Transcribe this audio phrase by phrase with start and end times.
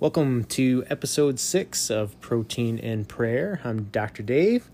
[0.00, 3.60] Welcome to episode six of Protein and Prayer.
[3.62, 4.22] I'm Dr.
[4.22, 4.70] Dave.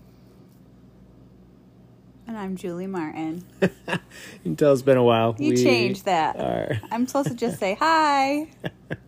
[2.25, 3.43] And I'm Julie Martin.
[3.61, 3.67] you
[4.41, 5.35] can tell it's been a while.
[5.37, 6.37] You we changed that.
[6.37, 6.79] Are...
[6.91, 8.47] I'm supposed to just say hi.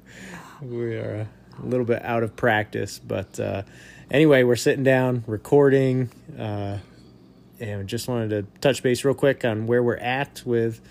[0.61, 1.25] we are
[1.57, 3.61] a little bit out of practice, but uh,
[4.11, 6.79] anyway, we're sitting down, recording, uh,
[7.61, 10.81] and just wanted to touch base real quick on where we're at with,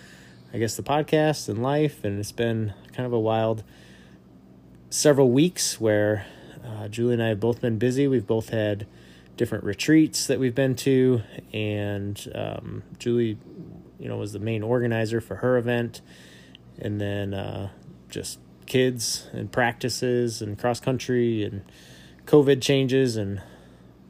[0.55, 2.03] I guess, the podcast and life.
[2.03, 3.63] And it's been kind of a wild
[4.91, 6.27] several weeks where
[6.65, 8.09] uh, Julie and I have both been busy.
[8.09, 8.87] We've both had
[9.37, 13.39] different retreats that we've been to, and um, Julie,
[13.99, 16.01] you know, was the main organizer for her event,
[16.79, 17.71] and then uh,
[18.09, 21.63] just kids and practices and cross country and
[22.27, 23.41] COVID changes and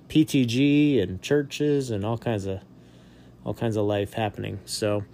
[0.09, 2.61] PTG and churches and all kinds of
[3.45, 4.59] all kinds of life happening.
[4.65, 5.05] So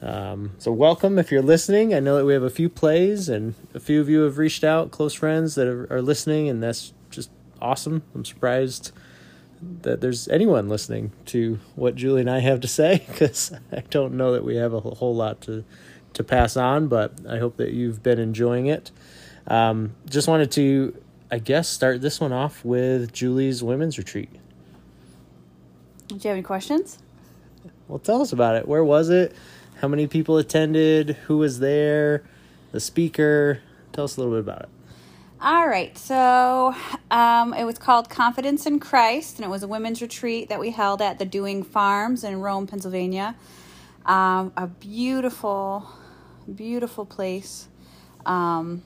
[0.00, 1.92] um, so welcome if you're listening.
[1.94, 4.62] I know that we have a few plays and a few of you have reached
[4.62, 8.02] out, close friends that are, are listening, and that's just awesome.
[8.14, 8.92] I'm surprised
[9.82, 14.14] that there's anyone listening to what Julie and I have to say because I don't
[14.14, 15.64] know that we have a whole lot to
[16.14, 18.90] to pass on, but I hope that you've been enjoying it.
[19.46, 20.96] Um, just wanted to,
[21.30, 24.30] I guess, start this one off with Julie's women's retreat.
[26.08, 26.98] Do you have any questions?
[27.86, 28.66] Well, tell us about it.
[28.66, 29.34] Where was it?
[29.80, 32.24] How many people attended, who was there,
[32.72, 33.60] the speaker.
[33.92, 34.68] Tell us a little bit about it.
[35.40, 36.74] All right, so
[37.12, 40.70] um, it was called Confidence in Christ, and it was a women's retreat that we
[40.70, 43.36] held at the Doing Farms in Rome, Pennsylvania.
[44.04, 45.88] Um, a beautiful,
[46.52, 47.68] beautiful place.
[48.26, 48.82] Um,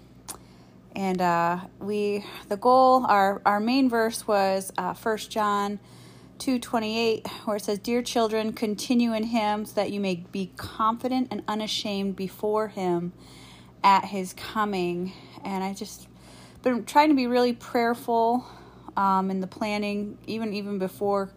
[0.94, 5.80] and uh, we, the goal, our, our main verse was uh, 1 John
[6.42, 11.28] 2:28 where it says dear children continue in him so that you may be confident
[11.30, 13.12] and unashamed before him
[13.84, 15.12] at his coming.
[15.44, 16.08] And I just
[16.62, 18.44] been trying to be really prayerful
[18.96, 21.30] um, in the planning even even before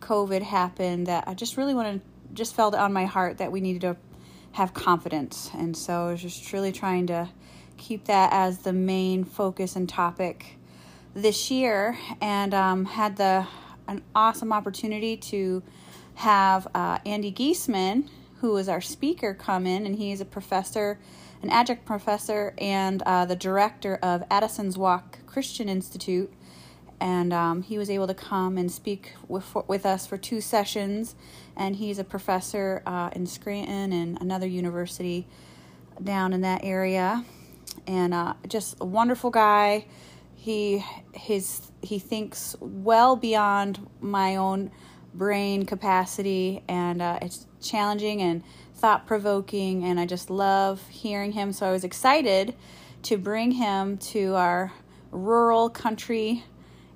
[0.00, 2.02] COVID happened that I just really wanted
[2.34, 3.96] just felt on my heart that we needed to
[4.52, 5.50] have confidence.
[5.54, 7.30] And so I was just really trying to
[7.78, 10.58] keep that as the main focus and topic
[11.14, 13.46] this year and um, had the
[13.92, 15.62] an awesome opportunity to
[16.14, 18.08] have uh, Andy Giesman,
[18.40, 20.98] who is our speaker, come in, and he's a professor,
[21.42, 26.32] an adjunct professor, and uh, the director of Addison's Walk Christian Institute.
[27.00, 31.14] And um, he was able to come and speak with, with us for two sessions.
[31.56, 35.26] And he's a professor uh, in Scranton and another university
[36.02, 37.24] down in that area.
[37.86, 39.86] And uh, just a wonderful guy
[40.42, 44.72] he his he thinks well beyond my own
[45.14, 48.42] brain capacity and uh, it's challenging and
[48.74, 51.52] thought provoking and i just love hearing him.
[51.52, 52.56] So i was excited
[53.04, 54.72] to bring him to our
[55.12, 56.42] rural country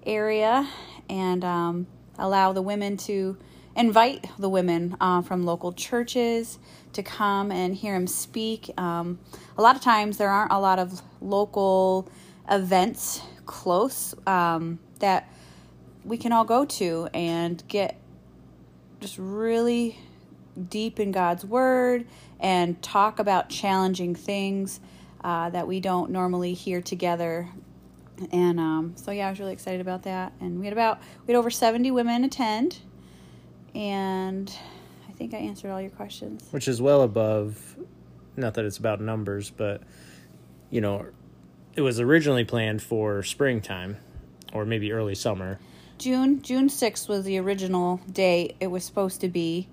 [0.04, 0.68] area
[1.08, 1.86] and um,
[2.18, 3.36] allow the women to
[3.76, 6.58] invite the women uh, from local churches
[6.94, 8.72] to come and hear him speak.
[8.76, 9.20] Um,
[9.56, 12.10] a lot of times there aren't a lot of local
[12.50, 15.28] events close um, that
[16.04, 17.96] we can all go to and get
[19.00, 19.98] just really
[20.70, 22.06] deep in God's Word
[22.40, 24.80] and talk about challenging things
[25.22, 27.48] uh, that we don't normally hear together.
[28.30, 30.32] And um, so, yeah, I was really excited about that.
[30.40, 32.78] And we had about we had over seventy women attend,
[33.74, 34.50] and
[35.08, 36.46] I think I answered all your questions.
[36.50, 37.76] Which is well above,
[38.36, 39.82] not that it's about numbers, but
[40.70, 41.06] you know,
[41.76, 43.98] it was originally planned for springtime
[44.52, 45.58] or maybe early summer.
[45.98, 49.68] June June 6th was the original date it was supposed to be.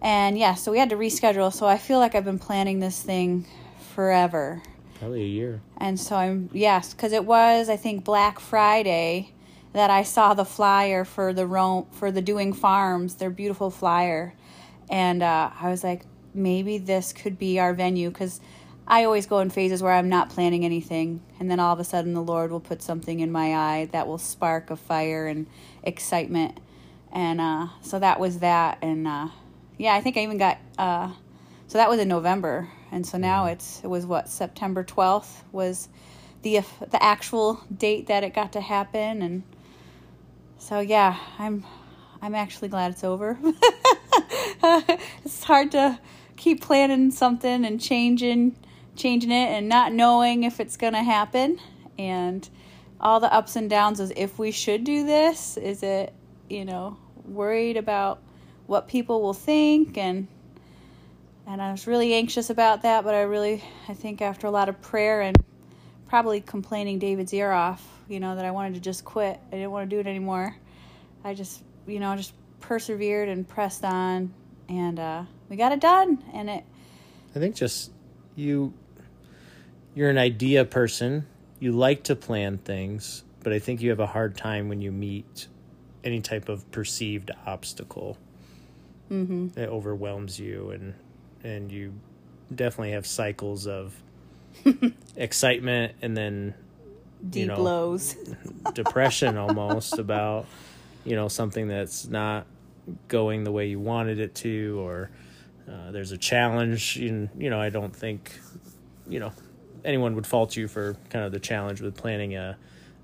[0.00, 1.52] And yeah, so we had to reschedule.
[1.52, 3.46] So I feel like I've been planning this thing
[3.94, 4.62] forever.
[4.98, 5.60] Probably a year.
[5.76, 9.32] And so I'm yes, cuz it was I think Black Friday
[9.72, 14.34] that I saw the flyer for the Rome for the Doing Farms, their beautiful flyer.
[14.88, 16.02] And uh, I was like
[16.32, 18.40] maybe this could be our venue cuz
[18.90, 21.84] I always go in phases where I'm not planning anything, and then all of a
[21.84, 25.46] sudden the Lord will put something in my eye that will spark a fire and
[25.82, 26.58] excitement.
[27.12, 28.78] And uh, so that was that.
[28.80, 29.28] And uh,
[29.76, 31.12] yeah, I think I even got, uh,
[31.66, 32.70] so that was in November.
[32.90, 33.52] And so now mm-hmm.
[33.52, 35.90] it's, it was what, September 12th was
[36.40, 39.20] the, the actual date that it got to happen.
[39.20, 39.42] And
[40.56, 41.62] so yeah, I'm,
[42.22, 43.38] I'm actually glad it's over.
[44.62, 46.00] it's hard to
[46.38, 48.56] keep planning something and changing
[48.98, 51.58] changing it and not knowing if it's going to happen
[51.98, 52.48] and
[53.00, 56.12] all the ups and downs is if we should do this is it
[56.50, 58.20] you know worried about
[58.66, 60.26] what people will think and
[61.46, 64.68] and I was really anxious about that but I really I think after a lot
[64.68, 65.36] of prayer and
[66.08, 69.38] probably complaining David's ear off, you know, that I wanted to just quit.
[69.48, 70.56] I didn't want to do it anymore.
[71.22, 74.32] I just, you know, just persevered and pressed on
[74.68, 76.64] and uh, we got it done and it
[77.34, 77.92] I think just
[78.34, 78.74] you
[79.94, 81.26] you're an idea person.
[81.60, 84.92] You like to plan things, but I think you have a hard time when you
[84.92, 85.48] meet
[86.04, 88.16] any type of perceived obstacle.
[89.10, 89.58] mm-hmm.
[89.58, 90.94] It overwhelms you and
[91.44, 91.94] and you
[92.54, 93.94] definitely have cycles of
[95.16, 96.54] excitement and then
[97.28, 98.16] deep you know, lows.
[98.74, 100.46] depression almost about
[101.04, 102.46] you know something that's not
[103.08, 105.10] going the way you wanted it to or
[105.70, 108.38] uh, there's a challenge you, you know i don't think
[109.08, 109.32] you know
[109.84, 112.56] anyone would fault you for kind of the challenge with planning a,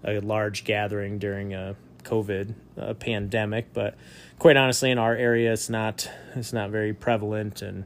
[0.04, 3.94] a large gathering during a covid uh, pandemic but
[4.38, 7.84] quite honestly in our area it's not it's not very prevalent and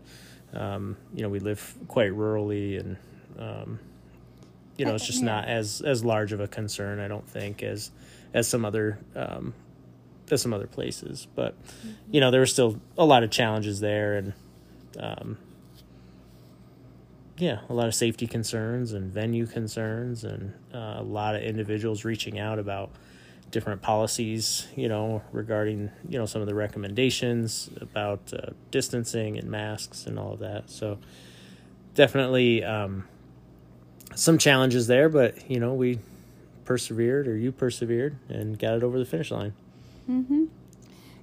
[0.55, 2.97] um, you know we live quite rurally and
[3.39, 3.79] um,
[4.77, 7.91] you know it's just not as as large of a concern i don't think as
[8.33, 9.55] as some other um
[10.31, 11.55] as some other places but
[12.11, 14.33] you know there were still a lot of challenges there and
[14.99, 15.37] um
[17.39, 22.05] yeah a lot of safety concerns and venue concerns and uh, a lot of individuals
[22.05, 22.91] reaching out about
[23.51, 29.51] different policies you know regarding you know some of the recommendations about uh, distancing and
[29.51, 30.99] masks and all of that so
[31.95, 33.07] definitely um
[34.15, 35.99] some challenges there but you know we
[36.65, 39.55] persevered or you persevered and got it over the finish line
[40.09, 40.45] Mm-hmm.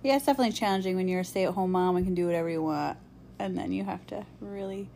[0.04, 2.98] Yeah, it's definitely challenging when you're a stay-at-home mom and can do whatever you want,
[3.40, 4.88] and then you have to really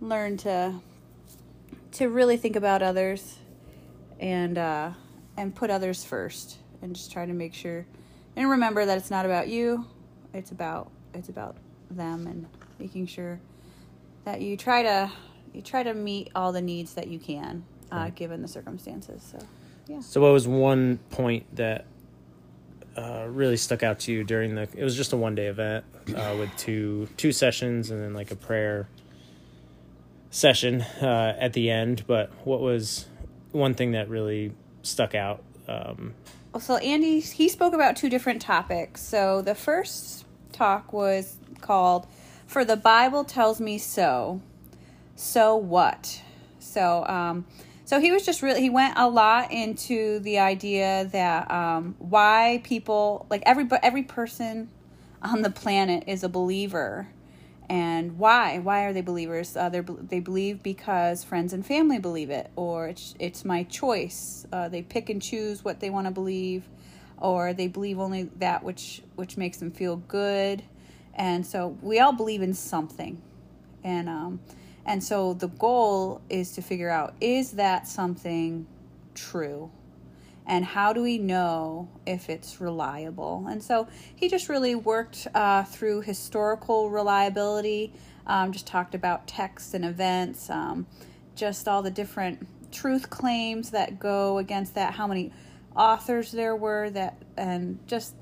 [0.00, 0.74] learn to
[1.92, 3.38] to really think about others
[4.20, 4.90] and uh,
[5.36, 7.86] and put others first, and just try to make sure
[8.36, 9.84] and remember that it's not about you;
[10.32, 11.56] it's about it's about
[11.90, 12.46] them, and
[12.78, 13.40] making sure
[14.24, 15.10] that you try to
[15.52, 18.14] you try to meet all the needs that you can, uh, Right.
[18.14, 19.22] given the circumstances.
[19.22, 19.38] So,
[19.86, 20.00] yeah.
[20.00, 21.86] So, what was one point that
[22.96, 24.68] uh, really stuck out to you during the?
[24.74, 25.84] It was just a one day event
[26.14, 28.88] uh, with two two sessions and then like a prayer
[30.30, 32.04] session uh, at the end.
[32.06, 33.06] But what was
[33.52, 34.52] one thing that really
[34.82, 35.42] stuck out?
[35.66, 36.14] Um,
[36.58, 39.00] so Andy he spoke about two different topics.
[39.02, 42.06] So the first talk was called
[42.46, 44.40] "For the Bible Tells Me So."
[45.14, 46.22] So what?
[46.58, 47.46] So um,
[47.84, 52.60] so he was just really he went a lot into the idea that um, why
[52.64, 54.68] people like every every person
[55.22, 57.08] on the planet is a believer
[57.68, 58.58] and why?
[58.58, 59.56] Why are they believers?
[59.56, 64.46] Uh, they believe because friends and family believe it or it's it's my choice.
[64.52, 66.64] Uh, they pick and choose what they want to believe
[67.18, 70.62] or they believe only that which which makes them feel good.
[71.14, 73.20] And so we all believe in something.
[73.84, 74.40] And um
[74.86, 78.66] and so the goal is to figure out is that something
[79.14, 79.70] true
[80.48, 83.46] and how do we know if it's reliable?
[83.48, 83.86] And so
[84.16, 87.92] he just really worked uh, through historical reliability,
[88.26, 90.86] um, just talked about texts and events, um,
[91.36, 95.32] just all the different truth claims that go against that, how many
[95.76, 98.14] authors there were that, and just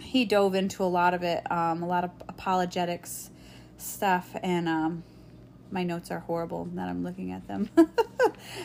[0.00, 3.30] he dove into a lot of it, um, a lot of apologetics
[3.78, 5.02] stuff, and um,
[5.70, 7.68] my notes are horrible that I'm looking at them.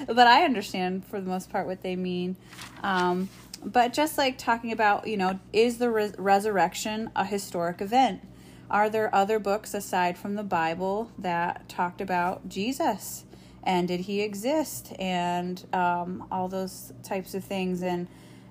[0.07, 2.36] but I understand for the most part what they mean.
[2.81, 3.29] Um,
[3.63, 8.22] but just like talking about, you know, is the res- resurrection a historic event?
[8.69, 13.25] Are there other books aside from the Bible that talked about Jesus?
[13.63, 14.93] And did he exist?
[15.00, 17.81] And um, all those types of things.
[17.81, 18.07] And,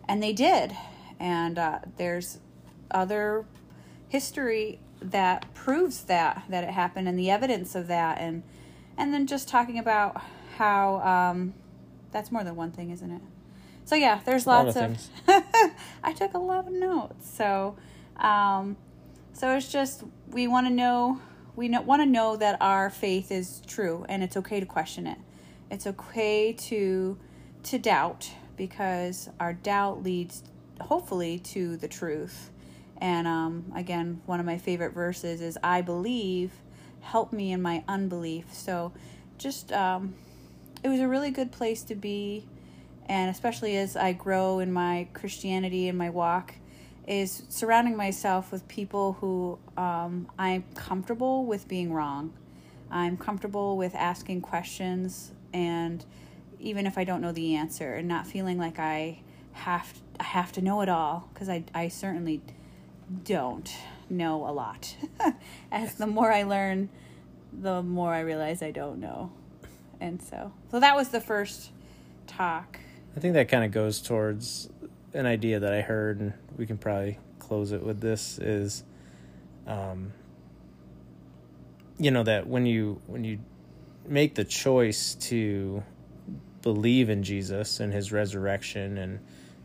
[0.09, 0.76] and they did.
[1.18, 2.38] And uh, there's
[2.90, 3.44] other
[4.09, 4.78] history
[5.11, 8.18] that proves that that it happened and the evidence of that.
[8.21, 8.42] And
[8.97, 10.21] and then just talking about
[10.59, 11.54] how um
[12.11, 13.23] that's more than one thing isn't it?
[13.85, 14.92] So yeah there's lots of
[15.28, 15.42] of,
[16.04, 17.30] i took a lot of notes.
[17.30, 17.76] So
[18.16, 18.76] um
[19.32, 21.21] so it's just we want to know
[21.54, 25.06] we know, want to know that our faith is true and it's okay to question
[25.06, 25.18] it.
[25.71, 27.18] It's okay to
[27.64, 30.42] to doubt because our doubt leads
[30.80, 32.50] hopefully to the truth
[33.02, 36.52] and um, again, one of my favorite verses is, I believe,
[37.00, 38.54] help me in my unbelief.
[38.54, 38.92] So
[39.38, 40.14] just, um,
[40.85, 42.47] it was a really good place to be.
[43.06, 46.54] And especially as I grow in my Christianity and my walk,
[47.09, 52.32] is surrounding myself with people who um, I'm comfortable with being wrong.
[52.88, 56.04] I'm comfortable with asking questions, and
[56.61, 59.23] even if I don't know the answer, and not feeling like I
[59.54, 62.40] have I have to know it all because I I certainly
[63.25, 63.71] don't
[64.09, 64.95] know a lot.
[65.73, 66.88] As the more I learn,
[67.52, 69.33] the more I realize I don't know.
[70.00, 71.71] And so, so that was the first
[72.26, 72.78] talk.
[73.16, 74.69] I think that kind of goes towards
[75.14, 78.85] an idea that I heard, and we can probably close it with this is,
[79.66, 80.12] um,
[81.99, 83.38] you know, that when you when you
[84.07, 85.83] make the choice to
[86.62, 89.21] believe in Jesus and His resurrection and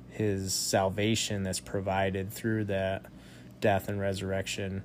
[0.10, 3.06] His salvation that's provided through that
[3.60, 4.84] death and resurrection,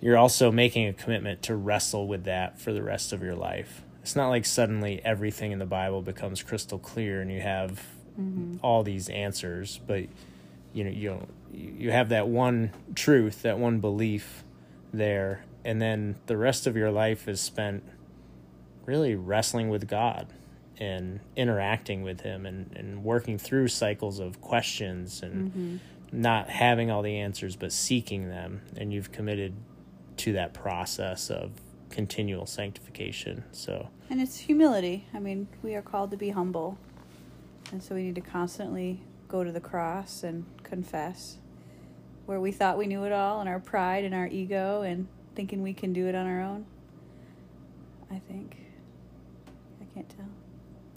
[0.00, 3.82] you're also making a commitment to wrestle with that for the rest of your life.
[4.02, 7.82] It's not like suddenly everything in the Bible becomes crystal clear and you have
[8.20, 8.56] mm-hmm.
[8.62, 10.04] all these answers, but
[10.72, 14.44] you know you you have that one truth, that one belief
[14.92, 17.82] there, and then the rest of your life is spent
[18.84, 20.26] really wrestling with God
[20.78, 25.76] and interacting with Him and, and working through cycles of questions and mm-hmm.
[26.12, 28.62] Not having all the answers, but seeking them.
[28.76, 29.54] And you've committed
[30.18, 31.52] to that process of
[31.90, 33.44] continual sanctification.
[33.52, 35.06] So, and it's humility.
[35.14, 36.78] I mean, we are called to be humble,
[37.70, 41.38] and so we need to constantly go to the cross and confess
[42.26, 45.62] where we thought we knew it all, and our pride and our ego, and thinking
[45.62, 46.64] we can do it on our own.
[48.10, 48.56] I think
[49.80, 50.28] I can't tell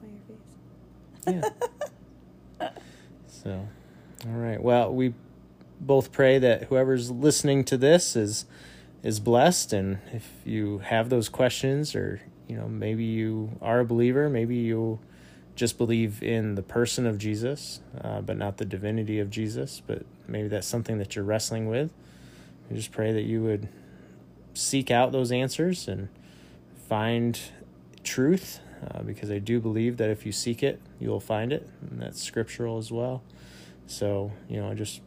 [0.02, 0.08] by
[1.28, 1.52] your face.
[2.60, 2.70] Yeah.
[3.28, 3.68] so,
[4.26, 4.62] all right.
[4.62, 5.14] Well, we
[5.80, 8.46] both pray that whoever's listening to this is
[9.04, 9.74] is blessed.
[9.74, 14.56] And if you have those questions or you know maybe you are a believer maybe
[14.56, 15.00] you
[15.56, 20.04] just believe in the person of jesus uh, but not the divinity of jesus but
[20.28, 21.92] maybe that's something that you're wrestling with
[22.70, 23.70] I just pray that you would
[24.54, 26.10] seek out those answers and
[26.88, 27.40] find
[28.04, 28.60] truth
[28.90, 31.68] uh, because i do believe that if you seek it you'll find it.
[31.82, 33.22] And that's scriptural as well
[33.88, 35.02] so you know i just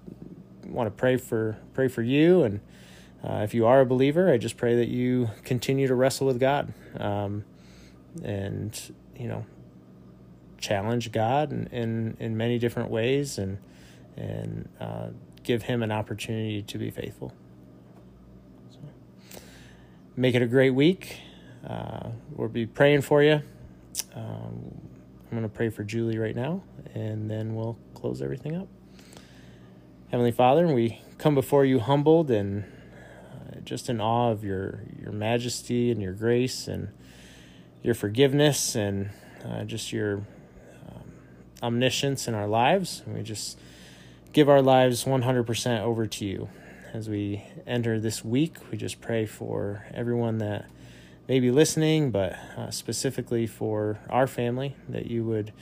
[0.67, 2.61] want to pray for pray for you and
[3.23, 6.41] uh, if you are a believer, I just pray that you continue to wrestle with
[6.41, 7.45] God, um,
[8.23, 9.45] and you know,
[10.59, 13.59] challenge God in, in, in many different ways, and
[14.17, 15.09] and uh,
[15.43, 17.35] give Him an opportunity to be faithful.
[18.71, 18.79] So,
[20.17, 21.19] make it a great week.
[21.67, 23.43] Uh, we'll be praying for you.
[24.15, 24.81] Um,
[25.31, 26.63] I'm going to pray for Julie right now,
[26.95, 28.69] and then we'll close everything up.
[30.11, 32.65] Heavenly Father, we come before you humbled and
[33.65, 36.89] just in awe of your your majesty and your grace and
[37.83, 39.11] your forgiveness and
[39.45, 40.17] uh, just your
[40.89, 41.13] um,
[41.63, 43.03] omniscience in our lives.
[43.07, 43.59] We just
[44.33, 46.49] give our lives 100% over to you.
[46.93, 50.67] As we enter this week, we just pray for everyone that
[51.29, 55.53] may be listening, but uh, specifically for our family, that you would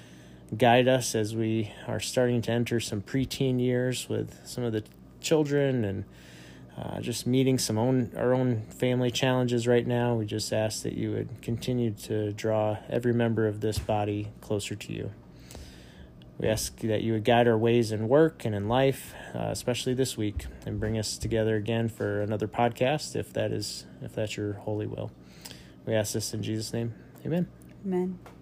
[0.57, 4.85] guide us as we are starting to enter some preteen years with some of the
[5.21, 6.05] children and
[6.77, 10.15] uh, just meeting some own our own family challenges right now.
[10.15, 14.75] We just ask that you would continue to draw every member of this body closer
[14.75, 15.11] to you.
[16.39, 19.95] We ask that you would guide our ways in work and in life, uh, especially
[19.95, 24.37] this week, and bring us together again for another podcast, if that is if that's
[24.37, 25.11] your holy will.
[25.85, 26.95] We ask this in Jesus' name.
[27.27, 27.49] Amen.
[27.85, 28.38] Amen.